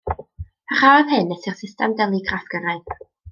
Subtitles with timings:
[0.71, 2.97] Parhaodd hyn nes i'r system deligraff gyrraedd.